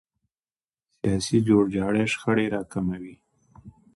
سیاسي 0.99 1.37
جوړجاړی 1.47 2.03
شخړې 2.13 2.45
راکموي 2.55 3.15